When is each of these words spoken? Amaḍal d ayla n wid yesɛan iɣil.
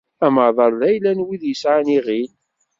Amaḍal 0.25 0.73
d 0.79 0.81
ayla 0.89 1.11
n 1.13 1.23
wid 1.25 1.43
yesɛan 1.47 1.87
iɣil. 1.97 2.29